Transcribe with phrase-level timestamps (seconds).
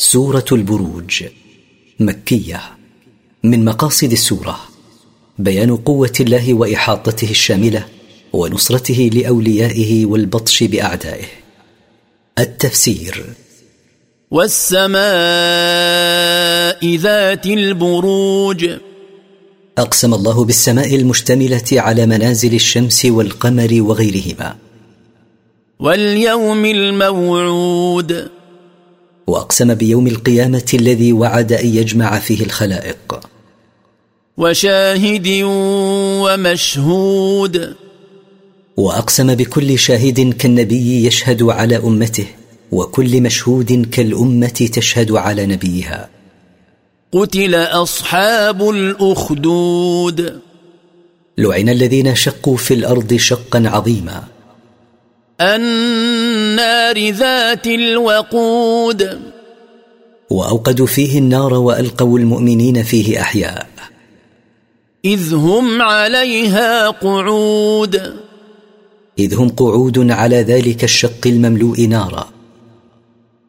[0.00, 1.24] سورة البروج
[2.00, 2.62] مكية
[3.44, 4.60] من مقاصد السورة
[5.38, 7.84] بيان قوة الله وإحاطته الشاملة
[8.32, 11.26] ونصرته لأوليائه والبطش بأعدائه.
[12.38, 13.24] التفسير
[14.30, 14.98] والسماء
[16.96, 18.70] ذات البروج.
[19.78, 24.56] أقسم الله بالسماء المشتملة على منازل الشمس والقمر وغيرهما.
[25.80, 28.37] واليوم الموعود.
[29.28, 33.20] وأقسم بيوم القيامة الذي وعد أن يجمع فيه الخلائق.
[34.36, 35.28] وشاهد
[36.22, 37.74] ومشهود.
[38.76, 42.26] وأقسم بكل شاهد كالنبي يشهد على أمته
[42.72, 46.08] وكل مشهود كالأمة تشهد على نبيها.
[47.12, 50.40] قتل أصحاب الأخدود.
[51.38, 54.37] لعن الذين شقوا في الأرض شقا عظيما.
[55.40, 59.20] النار ذات الوقود.
[60.30, 63.66] وأوقدوا فيه النار وألقوا المؤمنين فيه أحياء.
[65.04, 68.16] إذ هم عليها قعود.
[69.18, 72.28] إذ هم قعود على ذلك الشق المملوء نارا.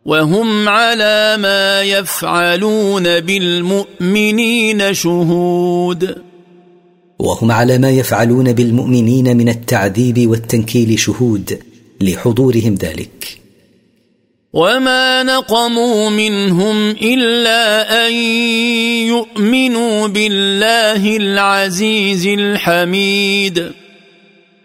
[0.05, 6.15] وهم على ما يفعلون بالمؤمنين شهود.
[7.19, 11.59] وهم على ما يفعلون بالمؤمنين من التعذيب والتنكيل شهود.
[12.01, 13.39] لحضورهم ذلك.
[14.53, 18.13] وما نقموا منهم الا ان
[19.07, 23.71] يؤمنوا بالله العزيز الحميد.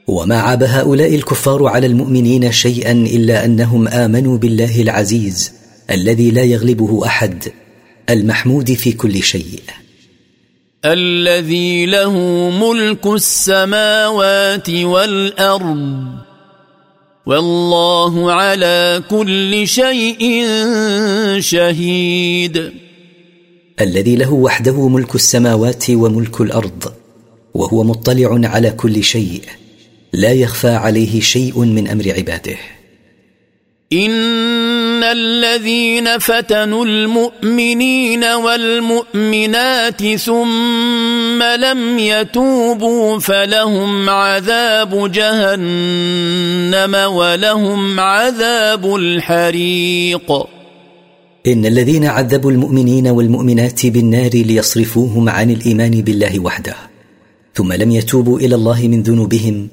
[0.07, 5.53] وما عاب هؤلاء الكفار على المؤمنين شيئا الا انهم امنوا بالله العزيز
[5.91, 7.45] الذي لا يغلبه احد
[8.11, 9.61] المحمود في كل شيء.
[10.85, 12.19] الذي له
[12.51, 16.34] ملك السماوات والارض.
[17.27, 20.45] والله على كل شيء
[21.39, 22.73] شهيد.
[23.81, 26.93] الذي له وحده ملك السماوات وملك الأرض
[27.55, 29.43] وهو مطلع على كل شيء
[30.13, 32.57] لا يخفى عليه شيء من أمر عباده.
[33.95, 50.33] ان الذين فتنوا المؤمنين والمؤمنات ثم لم يتوبوا فلهم عذاب جهنم ولهم عذاب الحريق
[51.47, 56.75] ان الذين عذبوا المؤمنين والمؤمنات بالنار ليصرفوهم عن الايمان بالله وحده.
[57.55, 59.69] ثم لم يتوبوا إلى الله من ذنوبهم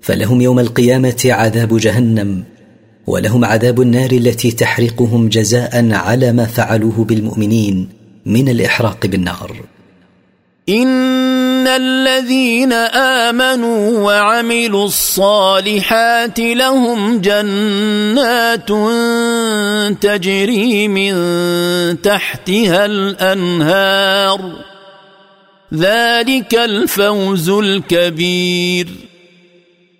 [0.00, 2.44] فلهم يوم القيامه عذاب جهنم.
[3.08, 7.88] ولهم عذاب النار التي تحرقهم جزاء على ما فعلوه بالمؤمنين
[8.26, 9.56] من الإحراق بالنار.
[10.68, 18.68] إن الذين آمنوا وعملوا الصالحات لهم جنات
[20.02, 21.14] تجري من
[22.02, 24.52] تحتها الأنهار.
[25.74, 29.07] ذلك الفوز الكبير.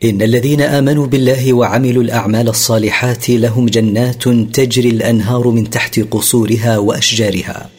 [0.05, 7.71] إن الذين آمنوا بالله وعملوا الأعمال الصالحات لهم جنات تجري الأنهار من تحت قصورها وأشجارها.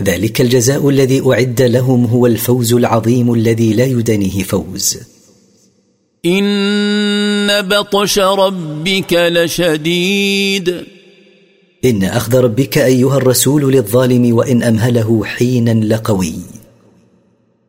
[0.00, 4.98] ذلك الجزاء الذي أعد لهم هو الفوز العظيم الذي لا يدانيه فوز.
[6.26, 10.84] إن بطش ربك لشديد.
[11.84, 16.34] إن أخذ ربك أيها الرسول للظالم وإن أمهله حينا لقوي.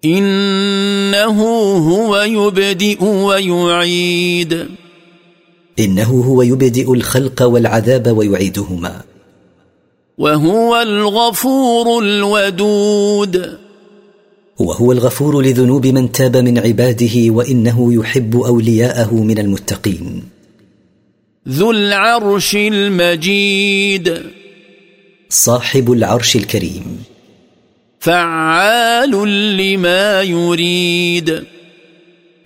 [0.06, 4.68] إنه هو يبدئ ويعيد.
[5.80, 9.02] إنه هو يبدئ الخلق والعذاب ويعيدهما.
[10.18, 13.58] وهو الغفور الودود.
[14.60, 20.24] وهو الغفور لذنوب من تاب من عباده وإنه يحب أولياءه من المتقين.
[21.50, 24.22] ذو العرش المجيد.
[25.30, 27.04] صاحب العرش الكريم.
[28.02, 29.12] فعال
[29.58, 31.44] لما يريد.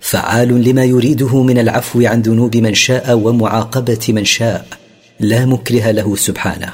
[0.00, 4.66] فعال لما يريده من العفو عن ذنوب من شاء ومعاقبة من شاء.
[5.20, 6.72] لا مكره له سبحانه.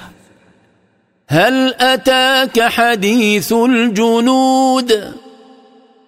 [1.28, 4.92] هل أتاك حديث الجنود؟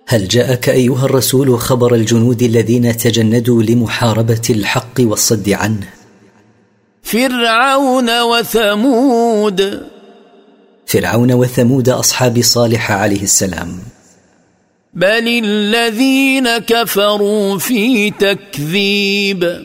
[0.07, 5.89] هل جاءك أيها الرسول خبر الجنود الذين تجندوا لمحاربة الحق والصد عنه؟
[7.03, 9.94] فرعون وثمود.
[10.95, 13.69] فرعون وثمود أصحاب صالح عليه السلام.
[14.95, 19.65] بل الذين كفروا في تكذيب.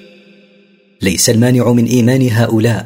[1.01, 2.85] ليس المانع من إيمان هؤلاء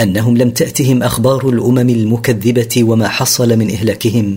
[0.00, 4.36] أنهم لم تأتهم أخبار الأمم المكذبة وما حصل من إهلاكهم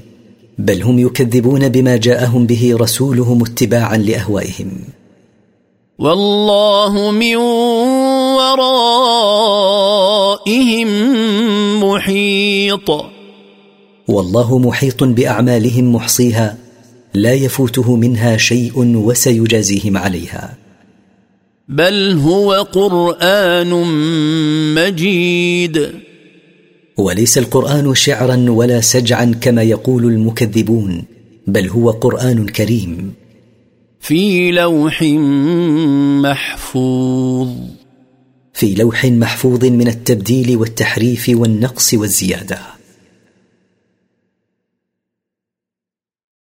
[0.57, 4.71] بل هم يكذبون بما جاءهم به رسولهم اتباعا لأهوائهم.
[5.99, 7.35] والله من
[8.35, 8.63] ورائهم
[11.83, 13.06] محيط.
[14.07, 16.57] والله محيط بأعمالهم محصيها
[17.13, 20.57] لا يفوته منها شيء وسيجازيهم عليها.
[21.69, 23.69] بل هو قرآن
[24.75, 25.91] مجيد.
[26.97, 31.03] وليس القرآن شعرا ولا سجعا كما يقول المكذبون
[31.47, 33.13] بل هو قرآن كريم.
[33.99, 35.01] في لوح
[36.21, 37.49] محفوظ.
[38.53, 42.76] في لوح محفوظ من التبديل والتحريف والنقص والزيادة.